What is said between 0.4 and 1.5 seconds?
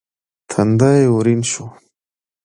تندی يې ورين